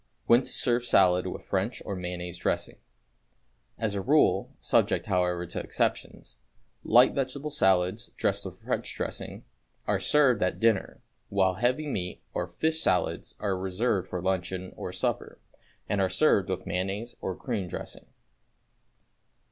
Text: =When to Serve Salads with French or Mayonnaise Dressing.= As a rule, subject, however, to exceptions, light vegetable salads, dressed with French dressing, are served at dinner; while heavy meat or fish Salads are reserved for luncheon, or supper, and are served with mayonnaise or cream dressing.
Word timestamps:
=When 0.25 0.41
to 0.41 0.47
Serve 0.47 0.83
Salads 0.83 1.27
with 1.27 1.45
French 1.45 1.79
or 1.85 1.95
Mayonnaise 1.95 2.39
Dressing.= 2.39 2.77
As 3.77 3.93
a 3.93 4.01
rule, 4.01 4.49
subject, 4.59 5.05
however, 5.05 5.45
to 5.45 5.59
exceptions, 5.59 6.39
light 6.83 7.13
vegetable 7.13 7.51
salads, 7.51 8.09
dressed 8.17 8.43
with 8.45 8.57
French 8.63 8.95
dressing, 8.95 9.45
are 9.85 9.99
served 9.99 10.41
at 10.41 10.59
dinner; 10.59 11.01
while 11.29 11.53
heavy 11.53 11.85
meat 11.85 12.23
or 12.33 12.47
fish 12.47 12.81
Salads 12.81 13.35
are 13.39 13.55
reserved 13.55 14.07
for 14.09 14.23
luncheon, 14.23 14.73
or 14.75 14.91
supper, 14.91 15.37
and 15.87 16.01
are 16.01 16.09
served 16.09 16.49
with 16.49 16.65
mayonnaise 16.65 17.15
or 17.21 17.35
cream 17.35 17.67
dressing. 17.67 18.07